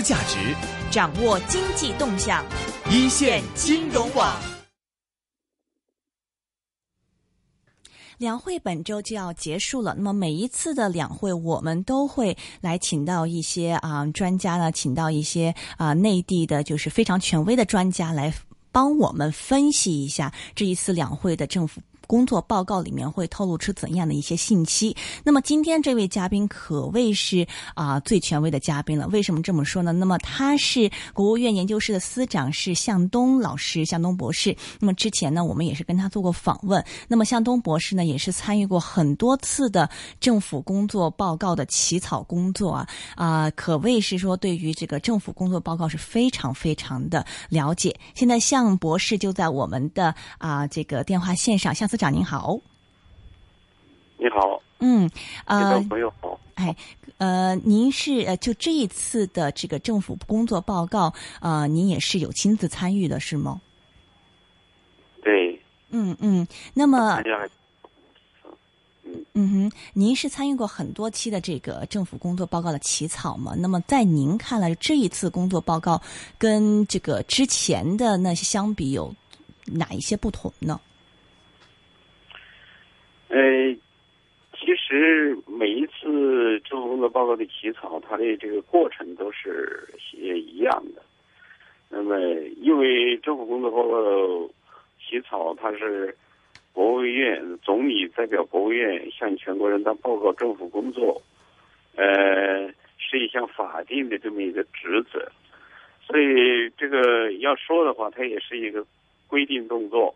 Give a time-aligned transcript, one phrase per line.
[0.00, 0.56] 的价值，
[0.90, 2.42] 掌握经济动向，
[2.90, 4.34] 一线金融网。
[8.16, 18.32] 两会本周就要结束了，那么每一次的两会，我们都会来请到一些啊专家呢，请到一些啊内地的，就是非常权威的专家来
[18.72, 21.82] 帮我们分析一下这一次两会的政府。
[22.10, 24.96] 工作报告里面会透露出怎样的一些信息？
[25.22, 29.06] 那么今天这位嘉宾可谓是啊最权威的嘉宾了。
[29.06, 29.92] 为什么这么说呢？
[29.92, 34.56] 那么他是国务院研究室的司长，是向东老师，向东博士。
[34.80, 36.84] 那么之前呢，我们也是跟他做过访问。
[37.06, 39.88] 那么向东博士呢，也是参与过很多次的
[40.18, 47.94] 政府工作报告的起草工作啊啊，可谓是说对于这个政府工作报告是非常非常的了解。
[48.16, 51.99] 现在向博士就在我们的啊这个电话线上，向司。
[52.00, 52.58] 长您好，
[54.16, 55.10] 你好，嗯，
[55.44, 56.74] 呃，朋友好，哎，
[57.18, 63.60] 呃，您是呃，就这一次的这个政府工作报告，呃，您也是有亲自参与的是吗？
[65.22, 67.22] 对，嗯嗯，那么，
[69.04, 73.54] 嗯嗯哼，您是参与过很多期的这个政府工作报告的起草吗？
[73.58, 76.00] 那么在您看来，这一次工作报告
[76.38, 79.14] 跟这个之前的那些相比，有
[79.66, 80.80] 哪一些不同呢？
[83.40, 83.74] 呃，
[84.52, 91.02] 其实每一次政府工作报告的起草，它的这个过程都是也一样的。
[91.88, 92.18] 那么，
[92.60, 94.50] 因为政府工作报告
[94.98, 96.14] 起草，它是
[96.74, 101.22] 国务院总理代表国务院向全国人大报告政府工作，
[101.96, 102.68] 呃，
[102.98, 105.32] 是一项法定的这么一个职责，
[106.06, 108.84] 所以这个要说的话，它也是一个
[109.26, 110.14] 规定动作。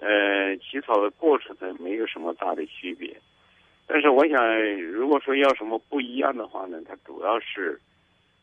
[0.00, 3.14] 呃，起草的过程呢，没有什么大的区别，
[3.86, 7.78] 但是我想，如果说要什么不一样的话呢，它主要是，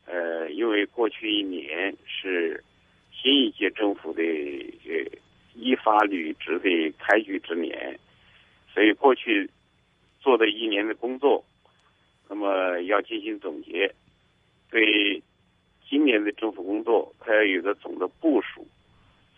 [0.05, 2.63] 呃，因为过去一年是
[3.11, 5.17] 新一届政府的呃
[5.55, 7.99] 依法履职的开局之年，
[8.71, 9.49] 所以过去
[10.21, 11.43] 做的一年的工作，
[12.29, 13.91] 那么要进行总结，
[14.69, 15.19] 对
[15.89, 18.63] 今年的政府工作，它要有个总的部署，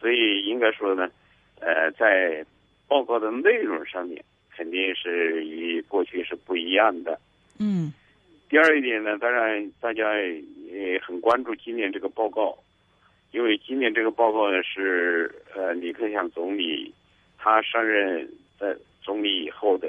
[0.02, 1.09] 所以应该说呢。
[1.59, 2.46] 呃，在
[2.88, 4.24] 报告的内容上面，
[4.56, 7.20] 肯定是与过去是不一样的。
[7.59, 7.94] 嗯。
[8.50, 10.18] 第二一点呢，当然大家
[10.66, 12.58] 也很关注今年这个报告，
[13.31, 16.92] 因为今年这个报告呢是呃李克强总理
[17.38, 18.28] 他上任
[18.59, 19.88] 在总理以后的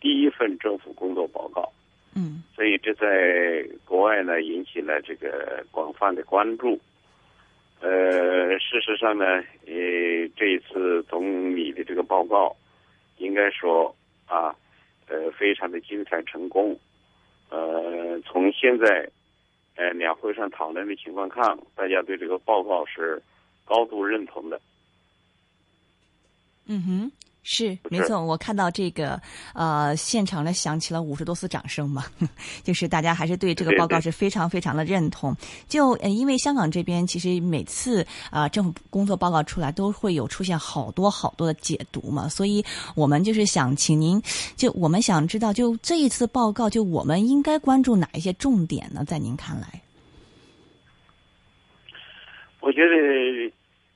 [0.00, 1.72] 第一份政府工作报告。
[2.16, 2.42] 嗯。
[2.56, 6.80] 所以这在国外呢引起了这个广泛的关注。
[7.80, 9.44] 呃，事实上呢，
[9.76, 12.56] 呃，这一次总理的这个报告，
[13.18, 13.94] 应该说
[14.24, 14.56] 啊，
[15.06, 16.74] 呃，非常的精彩成功。
[17.50, 19.06] 呃，从现在
[19.74, 23.22] 呃两会上讨论的情况看，大家对这个报告是
[23.66, 24.58] 高度认同的。
[26.66, 27.12] 嗯哼。
[27.48, 29.20] 是没错，我看到这个
[29.54, 32.04] 呃，现场呢响起了五十多次掌声嘛，
[32.64, 35.32] 就是大家还是对这个报告是非常非常的认同。
[35.68, 42.64] 就呃，因为香港这边其实每次啊政府工作报告出来都会有出现好多好多的解读嘛，所以
[42.96, 44.20] 我们就是想请您，
[44.56, 49.04] 就我们想知道，就这一次报告，就我们应该关注哪一些重点呢？
[49.04, 49.80] 在您看来？
[52.58, 52.96] 我觉得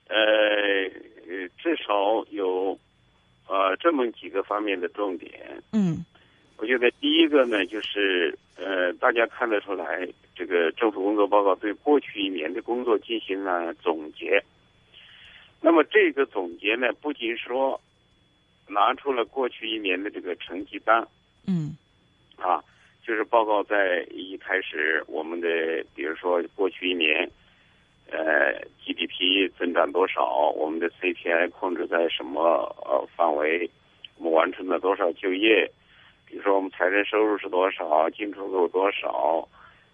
[0.07, 0.89] 呃，
[1.59, 2.79] 至少有。
[3.51, 5.33] 呃，这么几个方面的重点，
[5.73, 6.05] 嗯，
[6.57, 10.07] 我觉得第一个呢，就是呃，大家看得出来，
[10.37, 14.41] 这个政府工作报告对过去一年的工作进行了总结。
[15.61, 17.81] 那么这个总结呢，不仅说
[18.69, 21.05] 拿出了过去一年的这个成绩单，
[21.49, 21.77] 嗯，
[22.37, 22.63] 啊，
[23.05, 25.49] 就是报告在一开始，我们的
[25.93, 27.29] 比如说过去一年。
[28.11, 30.51] 呃，GDP 增长多少？
[30.57, 32.41] 我们的 CPI 控制在什么
[32.85, 33.71] 呃范围？
[34.19, 35.71] 我们完成了多少就业？
[36.27, 38.11] 比如说，我们财政收入是多少？
[38.11, 39.49] 进出口多少？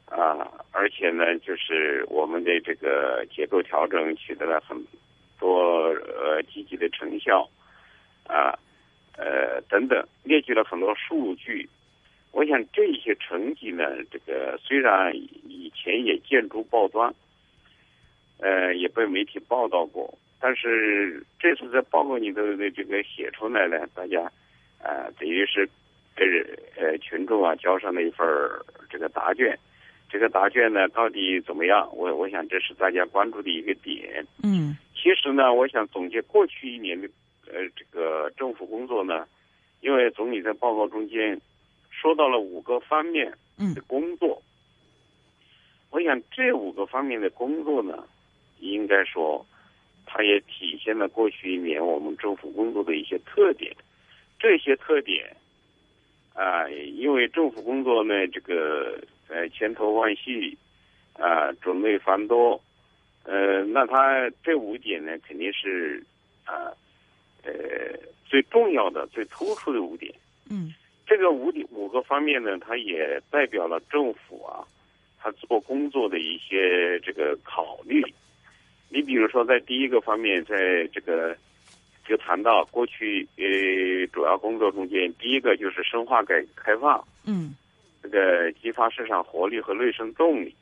[0.07, 4.77] 啊，而且呢，就是我们的这个结构调整取得了很
[5.39, 7.47] 多呃积极的成效，
[8.27, 8.59] 啊，
[9.19, 11.69] 呃等等，列举了很多数据。
[12.33, 17.15] 我想这些成绩呢，这个虽然以前也见诸报端。
[18.39, 24.23] 呃，也被媒体报道过，但是这次在报告里头的这个写出来呢，大家
[24.83, 25.69] 啊，等于是
[26.15, 26.25] 给
[26.77, 28.27] 呃群众啊交上了一份
[28.91, 29.59] 这个答卷。
[30.09, 31.89] 这个答卷呢，到底怎么样？
[31.93, 34.25] 我我想这是大家关注的一个点。
[34.43, 37.09] 嗯，其实呢，我想总结过去一年的
[37.53, 39.27] 呃这个政府工作呢，
[39.81, 41.39] 因为总理在报告中间
[41.91, 43.33] 说到了五个方面
[43.75, 44.41] 的工作。
[45.91, 48.05] 我想这五个方面的工作呢，
[48.71, 49.45] 应该说，
[50.05, 53.75] 它也体现了过去一年我们政府工作的一些特点。
[54.39, 55.35] 这些特点
[56.35, 60.57] 啊，因为政府工作呢，这个呃千头万绪
[61.15, 62.61] 啊，种类繁多，
[63.25, 66.05] 呃，那它这五点呢，肯定是
[66.45, 66.71] 啊
[67.45, 67.53] 呃
[68.29, 70.15] 最重要的、最突出的五点。
[70.51, 70.75] 嗯。
[71.09, 74.67] 这个五点五个方面呢，它也代表了政府啊，
[75.21, 78.03] 他做工作的一些这个考虑。
[78.97, 81.37] 你比如说，在第一个方面，在这个
[82.09, 87.55] 就谈到过去呃主要工作中间，第一个就是深化改革开放，嗯，
[88.03, 90.55] 这个激发市场活力和内生动力。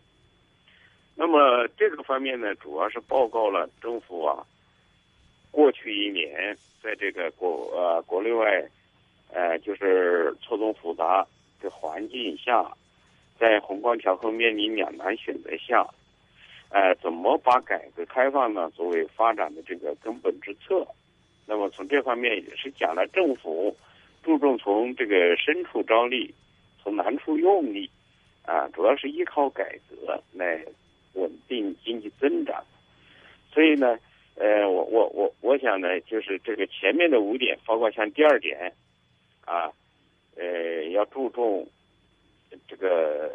[1.15, 4.45] 那么这个方面呢，主要是报告了政府啊，
[5.53, 8.69] 过去一年在这个国呃国内外。
[9.33, 11.27] 呃，就是错综复杂
[11.61, 12.65] 的环境下，
[13.37, 15.85] 在宏观调控面临两难选择下，
[16.75, 20.85] 呃，怎么把改革开放呢作为发展的这个根本之策？
[21.47, 23.77] 那么从这方面也是讲了政府
[24.25, 26.35] 注重从这个深处招力，
[26.83, 27.89] 从难处用力，
[28.43, 30.65] 啊，主要是依靠改革来
[31.13, 32.65] 稳定经济增长。
[33.53, 33.97] 所以呢，
[34.35, 38.73] 呃，我我我我想呢，就是这个前面的五点，包括像第二点。
[39.45, 39.71] 啊，
[40.37, 41.65] 呃，要注重
[42.67, 43.31] 这个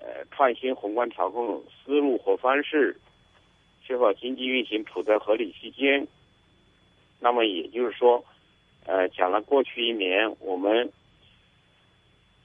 [0.00, 2.96] 呃创新宏观调控思路和方式，
[3.84, 6.06] 确保经济运行处在合理区间。
[7.20, 8.24] 那么也就是说，
[8.86, 10.92] 呃，讲了过去一年我们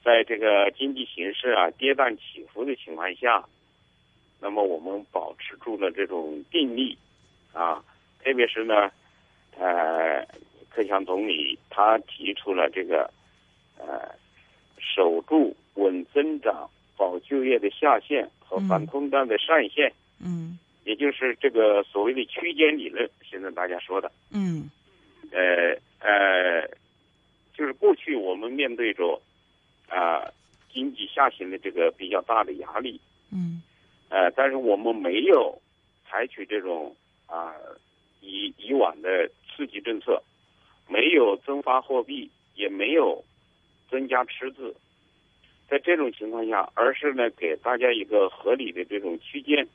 [0.02, 3.44] 在这个经济形势啊跌宕起伏的情况下，
[4.40, 6.98] 那么我们保持住了这种定力
[7.52, 7.84] 啊，
[8.22, 8.90] 特别是呢，
[9.58, 10.26] 呃。
[10.74, 13.08] 克强总理他提出了这个，
[13.78, 14.10] 呃，
[14.76, 24.70] 守住稳增长、保就业的下限和反通胀的上限，嗯，也就是这个所谓的区间理论，现在大家说的，嗯，
[25.30, 26.68] 呃呃，
[27.54, 29.20] 就是过去我们面对着
[29.88, 30.24] 啊
[30.72, 33.00] 经济下行的这个比较大的压力，
[33.32, 33.62] 嗯，
[34.08, 35.58] 呃，但是我们没有
[36.08, 36.94] 采取这种
[37.26, 37.54] 啊
[38.20, 40.22] 以以往的刺激政策。
[40.86, 43.24] 没有增发货币，也没有
[43.90, 44.76] 增加赤字，
[45.68, 49.66] 在这种情况下，而是呢给大家一个合理的这种区间，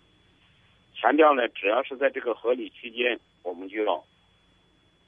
[0.96, 4.04] 强调呢，只要是在这个合理区间，我们就要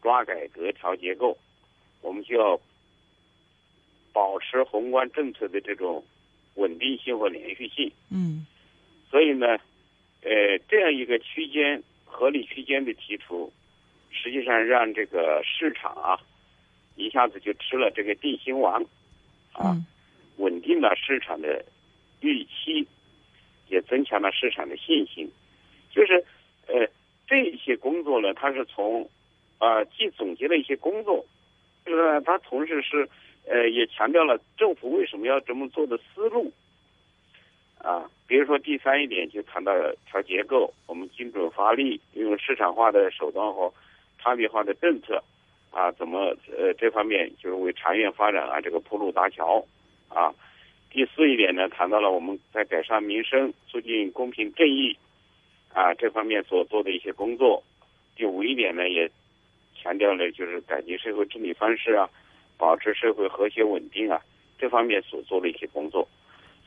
[0.01, 1.37] 抓改革调结构，
[2.01, 2.59] 我们就要
[4.11, 6.03] 保持宏观政策的这种
[6.55, 7.91] 稳定性和连续性。
[8.09, 8.45] 嗯，
[9.09, 9.47] 所以呢，
[10.23, 13.51] 呃，这样一个区间合理区间的提出。
[14.13, 16.19] 实际上，让这个市场啊，
[16.97, 18.85] 一下子就吃了这个定心丸，
[19.53, 19.73] 啊，
[20.41, 21.63] 稳定了市场的
[22.19, 22.85] 预期，
[23.69, 25.31] 也增强了市场的信心。
[25.91, 26.23] 就是，
[26.67, 26.88] 呃，
[27.27, 29.09] 这些工作呢，它是从
[29.59, 31.25] 啊，既总结了一些工作，
[31.85, 33.07] 就是它同时是
[33.47, 36.51] 呃，也强调了政府为什么要这么做的思路。
[37.77, 39.73] 啊，比如说第三一点就谈到
[40.05, 43.73] 调结构，我们精准发力，用市场化的手段和。
[44.23, 45.19] 差别化的政策，
[45.71, 49.65] 啊，怎么呃这方面就是为长远发展啊这个铺路搭桥，
[50.13, 50.33] 啊，
[50.89, 54.95] 第四一点呢谈到了我们在改善民生、促进公平正义，
[55.73, 57.63] 啊这方面所做的一些工作。
[58.15, 59.09] 第五一点呢也
[59.75, 62.09] 强调了就是改进社会治理方式啊，
[62.57, 64.21] 保持社会和谐稳定啊
[64.57, 66.07] 这方面所做的一些工作。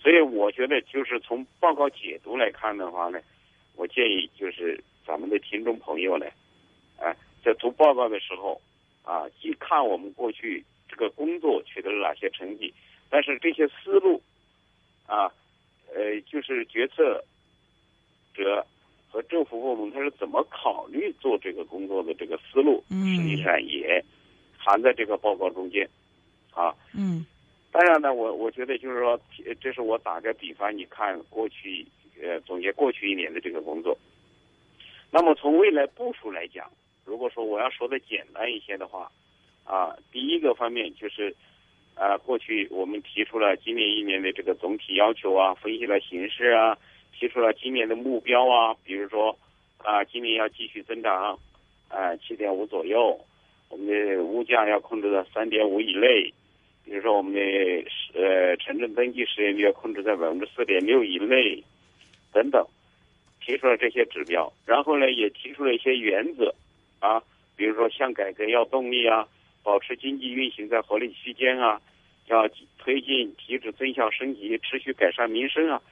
[0.02, 3.20] 所以我觉得就是从报告解读来看的话呢，
[3.76, 6.26] 我建议就是咱们的听众朋友呢，
[6.98, 7.14] 哎。
[7.44, 8.58] 在读报告的时候，
[9.02, 12.72] 啊，既看我们过去这个工作取得了哪些成绩，
[13.14, 14.20] 但是这些思路，
[15.06, 15.30] 啊，
[15.94, 17.22] 呃，就是决策
[18.34, 18.66] 者
[19.08, 24.04] 和政府部门他是怎么考虑做这个工作的这个思路，实际上也
[24.58, 25.88] 含在这个报告中间，
[26.50, 27.24] 啊，嗯，
[27.70, 29.20] 当然呢，我我觉得就是说，
[29.60, 31.86] 这是我打个比方，你看过去，
[32.20, 33.96] 呃，总结过去一年的这个工作，
[35.12, 36.68] 那么从未来部署来讲。
[37.04, 39.08] 如果说我要说的简单一些的话，
[39.62, 41.32] 啊，第一个方面就是，
[41.94, 46.76] 啊，过去我们提出了今年一年的这个总体要求啊，分析了形势啊，
[47.18, 49.36] 提出了今年的目标啊，比如说，
[49.78, 51.38] 啊，今年要继续增长，
[51.88, 53.18] 啊，七点五左右，
[53.70, 56.32] 我们的物价要控制在三点五以内，
[56.84, 57.40] 比如说我们的
[58.14, 61.62] 呃城镇登记失业率要控制在百分之四点六以内，
[62.32, 62.66] 等等，
[63.40, 66.54] 提出了这些指标，然后呢，也提出了一些原则。
[67.00, 67.22] 啊，
[67.54, 69.28] 比如说向改革要动力啊，
[69.64, 71.80] 保持经济运行在合理区间啊，
[72.26, 75.82] 要推进提质增效升级，持续改善民生啊，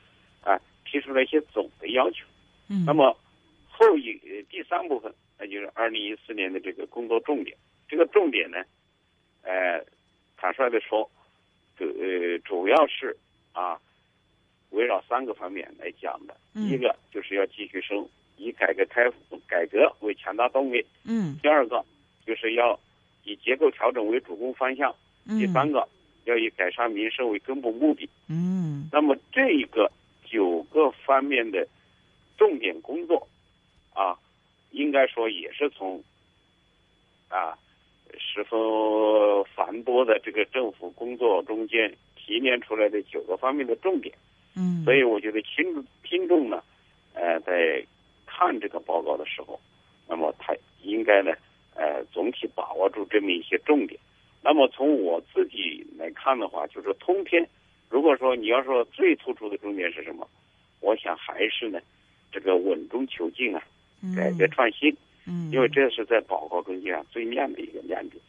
[0.43, 2.25] 啊，提出了一些总的要求。
[2.69, 3.17] 嗯，那么
[3.69, 7.57] 后一呃第三部分，那就是二零一四年的这个工作重点。
[7.89, 8.63] 这个重点呢，
[9.43, 9.83] 呃，
[10.37, 11.11] 坦率的说，
[11.79, 13.17] 主呃主要是
[13.53, 13.81] 啊，
[14.71, 16.37] 围绕三个方面来讲的。
[16.55, 19.11] 嗯一个就是要继续生以改革开
[19.49, 21.83] 改革为强大动力；嗯第二个
[22.27, 22.79] 就是要
[23.25, 24.91] 以结构调整为主攻方向；
[25.27, 25.89] 嗯，第三个
[26.25, 28.09] 要以改善民生为根本目的。
[28.29, 29.91] 嗯那么这一个
[30.25, 31.67] 九个方面的
[32.37, 33.27] 重点工作
[33.95, 34.19] 啊，
[34.71, 36.03] 应该说也是从
[37.29, 37.57] 啊
[38.19, 38.59] 十分
[39.55, 44.15] 繁多的这个政府工作中间提炼出来的九个方面的重点。
[44.55, 46.63] 嗯，所以我觉得听听众呢，
[47.15, 47.83] 呃，在
[48.27, 49.59] 看这个报告的时候，
[50.07, 51.33] 那么他应该呢，
[51.75, 53.99] 呃，总体把握住这么一些重点。
[54.43, 57.49] 那么从我自己来看的话，就是通篇，
[57.89, 60.29] 如果说你要说最突出的重点是什么，
[60.81, 61.81] 我想还是呢，
[62.33, 63.63] 这个稳中求进啊，
[64.17, 64.95] 改革创新，
[65.27, 68.21] 嗯，因为这是在报告中间啊最亮的一个亮点。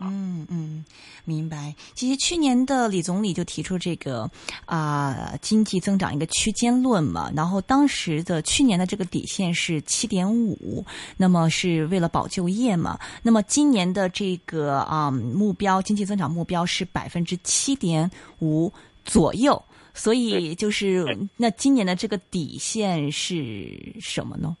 [0.00, 0.84] 嗯嗯，
[1.24, 1.74] 明白。
[1.94, 4.30] 其实去年的李总理就提出这个
[4.64, 10.84] 啊、经济增长一个区间论嘛，然后当时的去年的这个底线是七点五，
[11.16, 12.98] 那么是为了保就业嘛。
[13.22, 18.10] 那么今年的这个啊、目标经济增长目标是百分之七点
[18.40, 18.72] 五
[19.04, 19.62] 左右，
[19.94, 24.56] 所以就是那今年的这个底线是什么呢？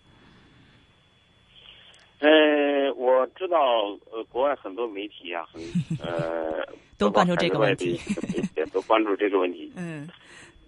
[2.22, 3.58] 呃，我知道，
[4.12, 5.60] 呃，国外很多媒体啊，很
[6.00, 6.64] 呃，
[6.96, 9.72] 都关注这个问题包括海外的媒体都关注这个问题。
[9.76, 10.08] 嗯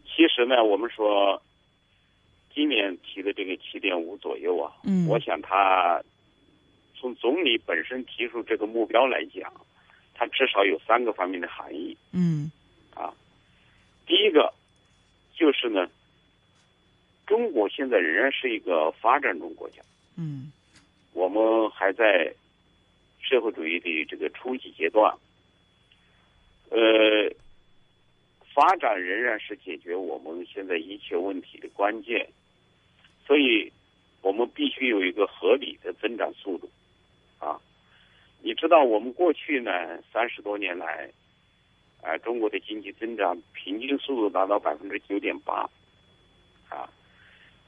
[0.04, 1.40] 其实呢，我们说，
[2.52, 6.02] 今年提的这个七点五左右啊，嗯我想他
[6.96, 9.52] 从总理本身提出这个目标来讲，
[10.12, 11.96] 它至少有三个方面的含义。
[12.12, 12.50] 嗯
[12.94, 13.14] 啊
[14.06, 14.52] 第一个
[15.36, 15.88] 就是呢，
[17.26, 19.80] 中国现在仍然是一个发展中国家。
[20.16, 20.50] 嗯
[21.14, 22.34] 我们还在
[23.22, 25.16] 社会主义的这个初级阶段，
[26.70, 27.30] 呃，
[28.52, 32.28] 发展仍然是解决我们现在一切问题的关键，
[33.26, 33.72] 所以
[34.22, 36.68] 我们必须有一个合理的增长速度，
[37.38, 37.58] 啊，
[38.42, 41.08] 你知道我们过去呢三十多年来，
[42.02, 45.70] 啊、中国的经济增长平均速度达到百分之九点八，
[46.68, 46.90] 啊，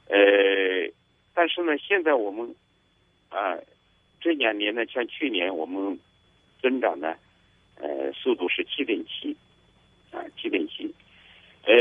[0.07, 0.91] 呃，
[1.33, 2.53] 但是呢，现在我们
[3.37, 3.55] 啊，
[4.19, 5.99] 这两年呢，像去年我们
[6.59, 7.15] 增长呢，
[7.75, 9.37] 呃，速度是七点七，
[10.11, 10.91] 啊，七点七，
[11.61, 11.75] 呃，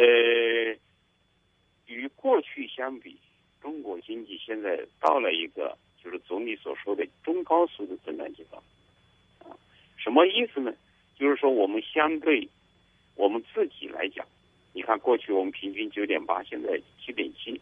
[1.86, 3.16] 与过去相比，
[3.62, 8.62] 中国经济现在到了一个就是总理所说的中高速的增长阶段，
[9.38, 9.56] 啊，
[9.96, 10.74] 什么意思呢？
[11.18, 12.46] 就是说我们相对
[13.14, 14.26] 我们自己来讲，
[14.74, 17.58] 你看过去我们平均九点八，现在七点七，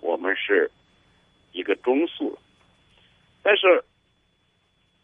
[0.00, 0.68] 我们是
[1.52, 2.42] 一个中速了。
[3.48, 3.82] 但是，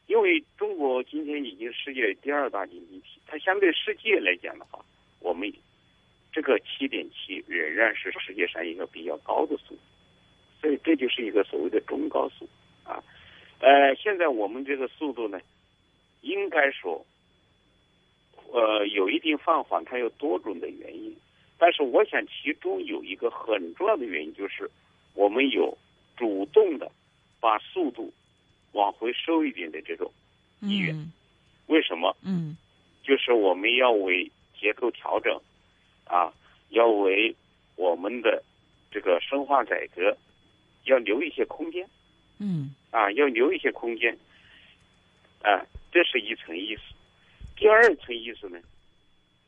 [0.06, 4.84] 因为中国今天已经世界第二大经济体，它相对世界来讲的话，
[5.20, 5.50] 我们
[6.30, 9.80] 这个七点七仍然是世界上一个比较高的速度，
[10.60, 12.46] 所以这就是一个所谓的中高速
[12.84, 13.02] 啊。
[13.60, 15.40] 呃，现在我们这个速度呢，
[16.20, 17.02] 应该说，
[18.52, 21.16] 呃，有一定放缓，它有多种的原因，
[21.56, 24.70] 但是我想其中有一个很重要的原因就是，
[25.14, 25.74] 我们有
[26.14, 26.92] 主动的
[27.40, 28.12] 把速度
[28.74, 30.12] 往回收一点的这种
[30.60, 30.94] 意愿。
[30.94, 31.10] 嗯
[31.66, 32.14] 为什么？
[32.22, 32.54] 嗯。
[33.02, 35.34] 就是我们要为结构调整，
[36.04, 36.30] 啊，
[36.68, 37.34] 要为
[37.76, 38.44] 我们的
[38.90, 40.14] 这个深化改革，
[40.84, 41.88] 要留一些空间。
[42.38, 42.74] 嗯。
[42.90, 44.14] 啊，要留一些空间，
[45.42, 46.82] 啊，这是一层意思。
[47.56, 48.60] 第二层意思呢，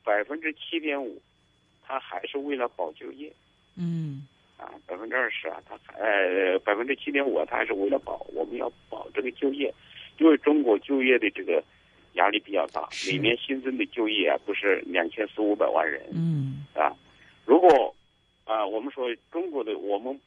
[0.03, 1.21] 百分之七点五，
[1.83, 3.31] 它还是为了保就业。
[3.77, 9.73] 嗯啊，百分之二十啊，它呃百分之七点五，它还是为了保我们要保这个就业，
[10.19, 11.63] 因为中国就业的这个
[12.15, 16.65] 压力比较大，每年新增的就业啊不是两千四五百万人，嗯。
[16.75, 16.95] 啊，
[17.45, 17.95] 如果
[18.45, 20.19] 啊，我们说中国的我们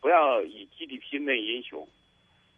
[0.00, 1.86] 不要以 GDP 论英雄，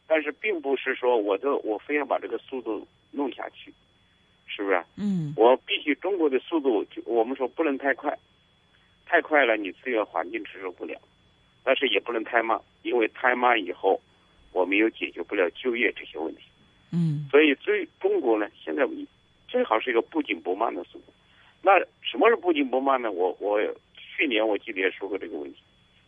[0.07, 3.73] 但是并不是说我都我非要把这个速度弄下去，
[4.47, 4.83] 是不是？
[4.97, 5.33] 嗯。
[5.37, 8.17] 我必须中国的速度，就我们说不能太快，
[9.09, 11.01] 太快了你资源环境承受不了，
[11.65, 13.99] 但是也不能太慢，因为太慢以后
[14.53, 16.43] 我们又解决不了就业这些问题。
[16.93, 18.87] 嗯所以最中国呢，现在
[19.49, 21.07] 最好是一个不紧不慢的速度。
[21.63, 23.11] 那什么是不紧不慢呢？
[23.11, 23.59] 我我
[23.97, 25.59] 去年我记得也说过这个问题，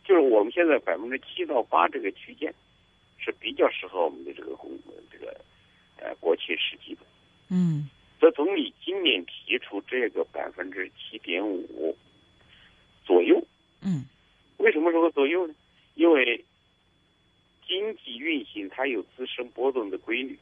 [0.05, 2.53] 就是我们现在百分之七到八这个区间
[3.19, 4.71] 是比较适合我们的这个工
[5.11, 5.35] 这个
[5.97, 7.01] 呃国企实际的。
[7.49, 7.89] 嗯
[8.21, 11.97] 这总理今年提出这个百分之七点五
[13.11, 13.45] 左右，
[13.83, 14.05] 嗯
[14.59, 15.55] 为什么说左右呢？
[15.97, 16.45] 因为
[17.67, 20.39] 经济运行它有自身波动的规律，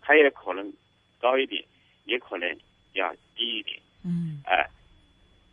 [0.00, 0.72] 它也可能
[1.20, 1.62] 高一点，
[2.06, 2.48] 也可能
[2.94, 3.78] 要低一点。
[4.02, 4.66] 嗯哎，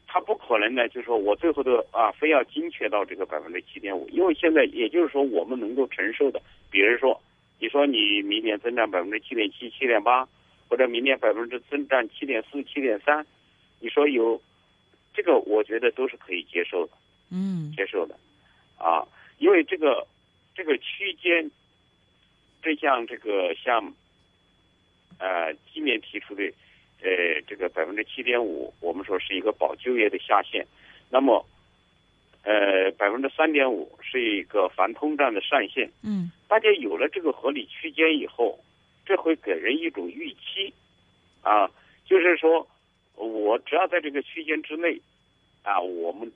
[0.07, 6.41] 它不可能呢，就是说我最后的啊，非要精确到这个百分之七点五，因为现在也就是说我们能够承受的，
[6.71, 7.21] 比如说，
[7.59, 10.25] 你说你明年增长百分之七点七、七点八，
[10.69, 13.25] 或者明年百分之增长七点四、七点三，
[13.81, 14.41] 你说有
[15.13, 16.93] 这个，我觉得都是可以接受的。
[17.35, 18.15] 嗯接受的，
[18.77, 19.01] 啊，
[19.39, 20.05] 因为这个
[20.53, 21.49] 这个区间，
[22.61, 23.91] 这像这个像
[25.17, 26.43] 呃今年提出的
[27.01, 30.63] 呃这个百分之七点五，我们说是一个保就业的下限，
[31.09, 31.43] 那么
[32.43, 35.89] 呃百分之三点五是一个反通胀的上限。
[36.03, 38.59] 嗯大家有了这个合理区间以后，
[39.07, 40.71] 这会给人一种预期，
[41.41, 41.67] 啊，
[42.05, 42.67] 就是说
[43.15, 44.99] 我只要在这个区间之内，
[45.63, 46.31] 啊，我们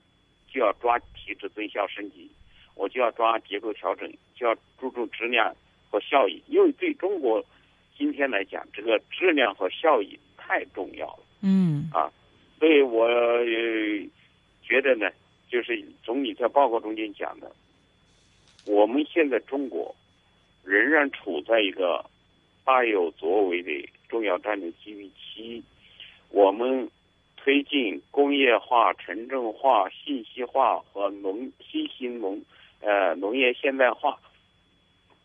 [0.52, 2.30] 就要抓体制增效升级，
[2.76, 5.56] 我就要抓结构调整，就要注重质量
[5.90, 7.44] 和效益，因为对中国
[7.98, 11.20] 今天来讲，这个质量和效益太重要了。
[11.42, 11.90] 嗯。
[11.94, 12.12] 啊
[12.60, 13.46] 所以我、呃、
[14.64, 15.08] 觉得呢，
[15.48, 17.56] 就是总理在报告中间讲的，
[18.66, 19.96] 我们现在中国
[20.64, 22.04] 仍然处在一个
[22.66, 25.64] 大有作为的重要战略机遇期，
[26.30, 26.90] 我们
[27.36, 32.42] 推进工业化、城镇化、信息化和农新型农
[32.82, 34.20] 呃农业现代化，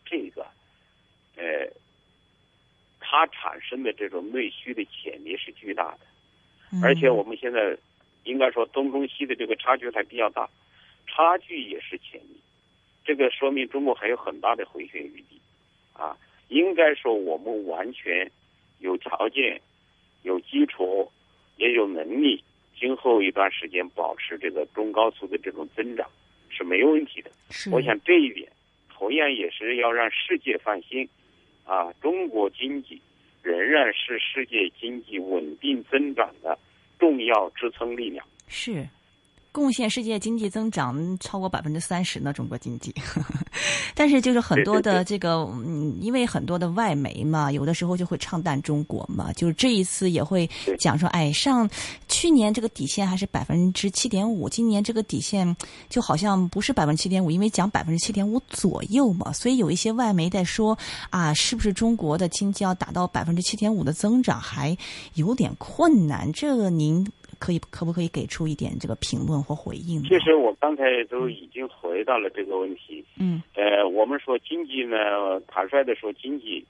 [0.05, 0.45] 这个
[1.35, 1.67] 呃，
[2.99, 5.99] 它产生的这种内需的潜力是巨大的。
[6.71, 7.77] 嗯，而且我们现在
[8.23, 10.49] 应该说东中西的这个差距还比较大，
[11.05, 12.39] 差距也是潜力，
[13.03, 15.39] 这个说明中国还有很大的回旋余地，
[15.91, 16.17] 啊，
[16.47, 18.31] 应该说我们完全
[18.79, 19.61] 有条件、
[20.23, 21.09] 有基础，
[21.57, 22.43] 也有能力，
[22.77, 26.09] 今后一段时间保持这个中高速的这种增长
[26.49, 27.31] 是没有问题的。
[27.49, 28.51] 是我想这一点
[28.89, 31.07] 同样也是要让世界放心，
[31.65, 32.99] 啊，中国经济
[33.41, 36.57] 仍然是世界经济稳定增长的
[36.97, 38.25] 重要支撑力量。
[38.47, 38.85] 是。
[39.53, 42.93] 贡献世界经济增长超过百分之三十呢，中国经济。
[43.95, 51.69] 但是就是很多的这个，嗯，因为很多的外媒嘛，有的时候就会唱淡中国嘛，就是这一次也会讲说，哎，上
[52.07, 55.55] 去年这个底线还是百分之七点五，今年这个底线
[55.87, 60.75] 就好像不是百分之七点五，因为讲百分之七点五左右嘛，所以有一些外媒在说
[61.11, 64.75] 啊，是不是中国的经济要达到百分之七点五的增长还
[65.13, 66.33] 有点困难？
[66.33, 67.07] 这个您。
[67.43, 70.01] 可以可不可以给出一点这个评论或回应？
[70.03, 73.03] 其实我刚才都已经回答了这个问题。
[73.19, 76.65] 嗯，呃，我们说经济呢，坦率的说，经济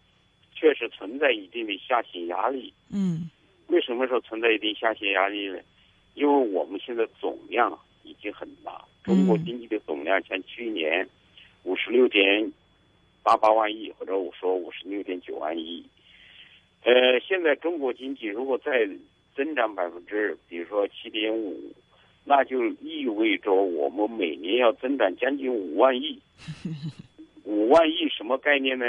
[0.52, 2.74] 确实存在一定的下行压力。
[2.90, 3.30] 嗯，
[3.68, 5.60] 为什么说存在一定下行压力呢？
[6.16, 11.08] 因为我们现在总量已经很大，中国经济的总量像去年
[11.66, 12.52] 五十六点
[13.22, 15.86] 八八万亿，或者我说五十六点九万亿。
[16.84, 18.90] 呃，现在中国经济如果再
[19.36, 21.74] 增长百分之，比如说七点五，
[22.26, 26.20] 那就意味着我们每年要增长将近五万亿。
[27.44, 28.86] 五万亿什么概念呢？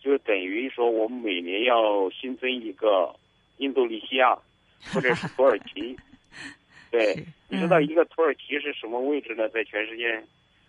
[0.00, 3.14] 就等于说我们每年要新增一个
[3.58, 4.36] 印度尼西亚，
[4.92, 5.96] 或者是土耳其。
[6.90, 9.48] 对，你知道一个土耳其是什么位置呢？
[9.48, 10.22] 在全世界，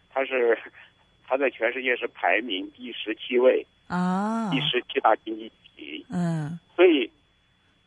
[0.10, 0.58] 它是
[1.26, 6.06] 它在全世界是排名第十七位啊，第十七大经济体。
[6.10, 7.10] 嗯，所以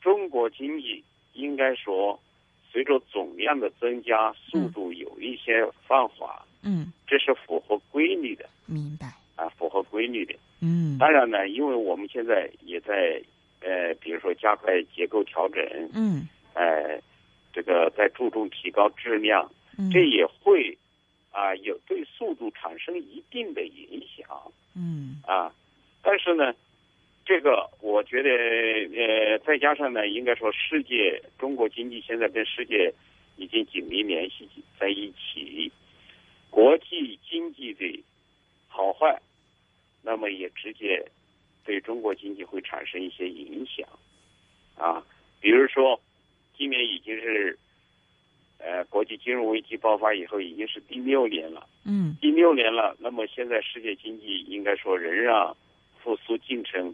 [0.00, 1.02] 中国经济
[1.40, 2.18] 应该说，
[2.70, 6.28] 随着总量的增加，速度有一些放缓。
[6.62, 8.48] 嗯，这是符合规律的。
[8.66, 9.06] 明白。
[9.36, 10.34] 啊，符合规律的。
[10.60, 13.20] 嗯，当然呢，因为我们现在也在
[13.60, 15.64] 呃，比如说加快结构调整。
[15.94, 16.28] 嗯。
[16.52, 17.00] 呃，
[17.52, 20.76] 这个在注重提高质量，嗯、这也会
[21.30, 24.28] 啊有对速度产生一定的影响。
[24.76, 25.22] 嗯。
[25.26, 25.52] 啊，
[26.02, 26.52] 但是呢。
[27.30, 32.92] 这个我觉得，呃，再加上呢，应该说，世界中国经济现在跟世界
[33.36, 35.70] 已经紧密联系在一起，
[36.50, 38.02] 国际经济的
[38.66, 39.16] 好坏，
[40.02, 41.00] 那么也直接
[41.64, 43.88] 对中国经济会产生一些影响，
[44.74, 45.00] 啊，
[45.40, 46.00] 比如说，
[46.58, 47.56] 今年已经是，
[48.58, 55.54] 呃，国际金融危机爆发以后，已经是第六年了，嗯，第六年了，那么现在世界经济应该说仍然
[56.02, 56.92] 复苏进程。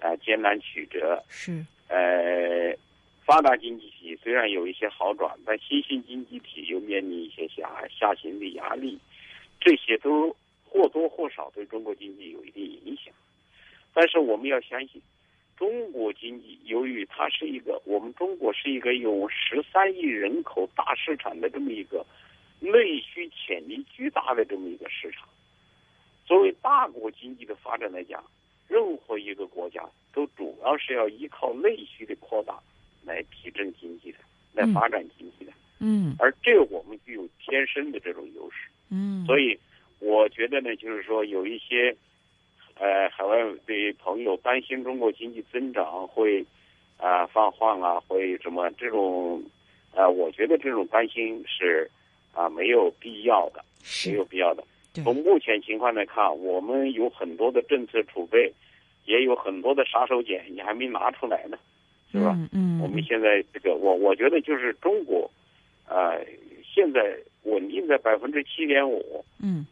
[0.00, 2.76] 啊，艰难曲折是呃，
[3.24, 8.98] 发达经济体虽然有一些好转，但新兴经济体又面临一些下下行的压力，
[9.60, 10.34] 这些都
[10.64, 13.12] 或多或少对中国经济有一定影响。
[13.92, 15.02] 但是我们要相信，
[15.56, 22.06] 中国经济由于它是一个我们中国是一个有十三亿人口大市场的这么一个
[22.60, 25.28] 内需潜力巨大的这么一个市场。
[26.24, 28.22] 作为大国经济的发展来讲，
[28.68, 32.58] 任何一个国家都主要是要依靠内需的扩大
[33.04, 34.18] 来提振经济的，
[34.52, 35.52] 来发展经济的。
[35.80, 38.68] 嗯而这我们具有天生的这种优势。
[38.90, 39.58] 嗯，所以
[40.00, 41.94] 我觉得呢，就是说有一些
[42.74, 46.44] 呃海外的朋友担心中国经济增长会
[46.96, 49.42] 啊、放缓啊，会什么这种
[49.94, 51.90] 啊、我觉得这种担心是
[52.32, 53.64] 啊、没有必要的，
[54.06, 54.64] 没有必要的。
[54.98, 58.52] 对从目前情况来看，我们有很多的政策储备，
[59.06, 61.58] 也有很多的杀手锏，你还没拿出来呢，
[62.12, 62.34] 是吧？
[62.36, 65.30] 嗯嗯，我们现在这个，我我觉得就是中国，
[65.88, 66.24] 呃，
[66.64, 69.66] 现在稳定在百分之七点五嗯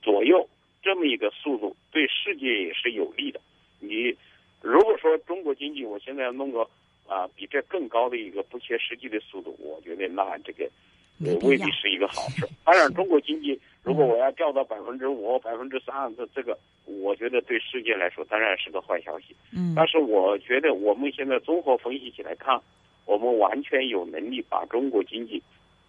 [0.00, 0.48] 左右
[0.82, 3.40] 这么一个速度，对世界也是有利的。
[3.80, 4.14] 你
[4.62, 6.68] 如果说中国经济我现在要弄个
[7.06, 10.70] 啊、比这更高的一个不切实际的速度，我觉得那这个
[11.40, 12.46] 未必是一个好事。
[12.66, 13.58] 当然，中国经济
[13.88, 19.34] 如果我要掉到百分之五、百分之三，这这个我觉得对世界来说当然是个坏消息。
[19.56, 22.60] 嗯但是我觉得我们现在综合分析起来看，
[23.06, 25.42] 我们完全有能力把中国经济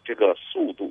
[0.06, 0.90] 这个速度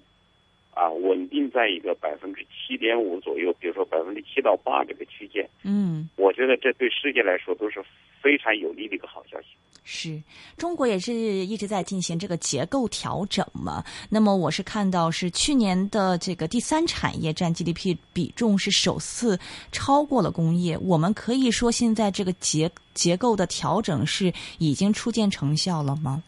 [0.75, 5.49] 啊稳定在一个百分之七点五左右，比如说百分之七到八这个区间。
[5.65, 6.11] 嗯。
[6.17, 7.83] 我觉得这对世界来说都是
[8.21, 9.49] 非常有利的一个好消息。
[9.91, 10.23] 是
[10.59, 13.83] 中国也是一直在进行这个结构调整嘛？
[14.11, 19.39] 那么我是看到是去年的这个第三产业占 GDP 比重是首次
[19.73, 20.77] 超过了工业。
[20.83, 26.23] 我们可以说现在这个结结构的调整是已经初见成效了吗？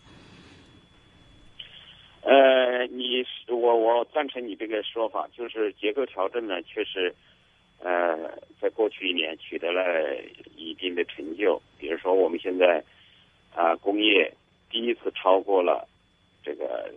[2.23, 7.15] 呃，你我我赞成你这个说法，就是结构调整呢，确实，
[7.79, 8.17] 呃，
[8.59, 9.83] 在过去一年取得了
[10.57, 11.61] 一定的成就。
[11.79, 12.83] 比如说，我们现在
[13.55, 14.33] 啊、工业
[14.71, 15.87] 第一次超过了
[16.43, 16.93] 这个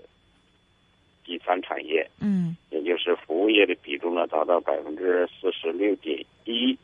[1.24, 6.78] 第三产业，嗯也就是服务业的比重呢，达到百分之四十六点一。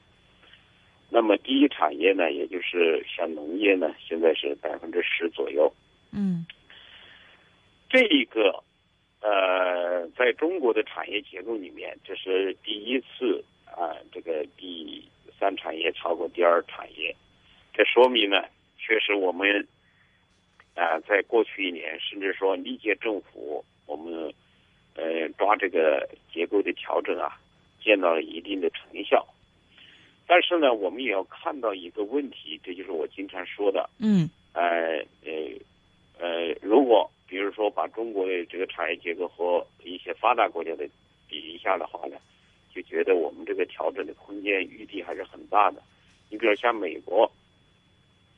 [1.10, 5.72] 那么第一产业呢，也就是像农业呢，现在是百分之十左右。
[6.12, 6.46] 嗯
[7.90, 8.64] 这一个
[9.22, 15.04] 呃，在中国的产业结构里面，这是第一次啊、这个第
[15.40, 17.16] 三产业超过第二产业，
[17.74, 18.46] 这说明呢，
[18.80, 19.68] 确实我们
[20.76, 24.34] 啊、在过去一年，甚至说历届政府，我们
[24.96, 27.38] 呃抓这个结构的调整啊，
[27.84, 29.28] 见到了一定的成效。
[30.26, 35.34] 但是呢，我们也要看到一个问题，这就是我经常说的，嗯呃呃
[36.18, 40.88] 呃，如果比如说把中国的这个产业结构和一些发达国家的
[41.28, 42.15] 比一下的话呢，
[42.74, 45.82] 就觉得我们这个调整的空间余地还是很大的。
[46.30, 47.30] 你比如像美国，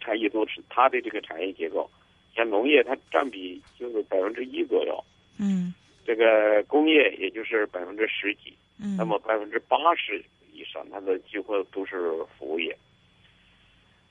[0.01, 1.89] 产业都是它的这个产业结构，
[2.35, 5.01] 像农业它占比就是百分之一左右，
[5.39, 5.73] 嗯。
[6.03, 12.75] 这个工业也就是百分之十几，嗯，那么百分之八十以上，它的几乎都是服务业。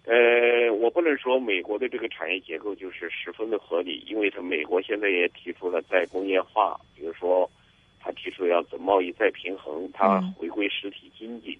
[0.04, 7.50] 呃，我不能说美国的这个产业结构就是十分的合理，因为它美国现在也提出了再工业化，比如说，
[7.98, 11.58] 他提出要走贸易再平衡，它嗯回归实体经济，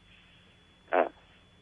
[0.90, 1.10] 啊、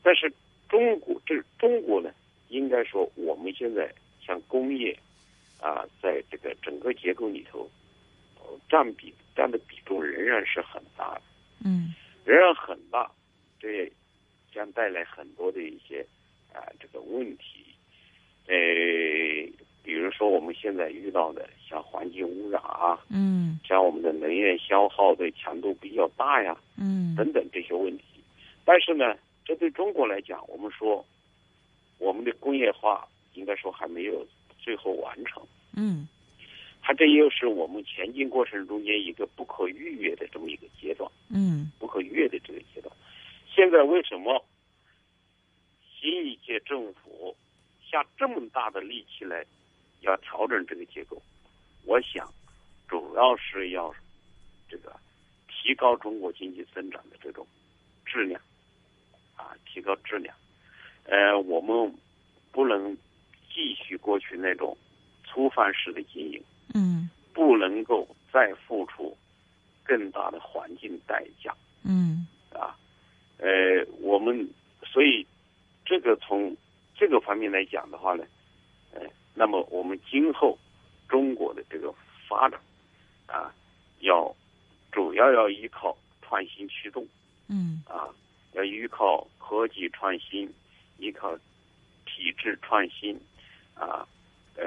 [0.03, 0.31] 但是
[0.69, 2.11] 中国这中国呢，
[2.49, 3.93] 应该说我们现在
[4.25, 4.97] 像工业
[5.61, 7.69] 啊，在这个整个结构里头，
[8.37, 11.23] 呃占比占的比重仍然是很大的。
[11.65, 13.11] 嗯仍然很大，
[13.59, 13.93] 这也
[14.53, 16.05] 将带来很多的一些
[16.53, 17.65] 啊、这个问题。
[18.47, 18.55] 呃，
[19.83, 28.05] 比如说我们现在遇到的像环境污染啊，嗯像我们的能源消耗的强度比较大呀，嗯等等这些问题。
[28.65, 31.05] 但是呢，这对中国来讲，我们说
[31.99, 34.27] 我们的工业化应该说还没有
[34.59, 35.43] 最后完成。
[35.77, 36.09] 嗯
[36.81, 41.11] 它这又是我们前进过程中间一个不可逾越的这么一个阶段。
[41.29, 42.95] 嗯不可逾越的这个阶段。
[43.55, 44.43] 现在为什么
[46.01, 47.37] 新一届政府
[47.91, 49.45] 下这么大的力气来
[50.01, 51.21] 要调整这个结构？
[51.85, 52.33] 我想，
[52.87, 53.93] 主要是要
[54.69, 54.95] 这个
[55.49, 57.47] 提高中国经济增长的这种
[58.07, 58.41] 质量
[59.37, 60.35] 啊，提高质量。
[61.09, 61.93] 呃，我们
[62.53, 62.97] 不能
[63.53, 64.77] 继续过去那种
[65.25, 66.43] 粗放式的经营。
[66.75, 69.17] 嗯不能够再付出
[69.85, 72.77] 更大的环境代价嗯啊！
[73.39, 73.49] 呃，
[74.01, 74.51] 我们
[74.85, 75.25] 所以
[75.87, 76.57] 这个从
[76.97, 78.25] 这个方面来讲的话呢，
[78.93, 79.03] 呃，
[79.35, 80.59] 那么我们今后
[81.09, 81.95] 中国的这个
[82.29, 82.61] 发展
[83.27, 83.55] 啊，
[84.01, 84.35] 要
[84.91, 87.07] 主要要依靠创新驱动
[87.49, 88.11] 嗯啊，
[88.55, 90.53] 要依靠科技创新，
[90.99, 91.37] 依靠
[92.05, 93.19] 体制创新
[93.75, 94.07] 啊，
[94.57, 94.67] 呃，